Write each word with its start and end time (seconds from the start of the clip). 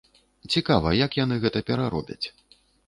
Цікава, 0.55 0.95
як 1.05 1.11
яны 1.23 1.39
гэта 1.45 1.59
пераробяць. 1.71 2.23